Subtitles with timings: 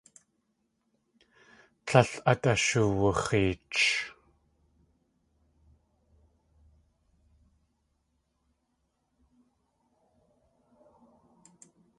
[1.85, 3.81] Tlél át ashuwux̲eech.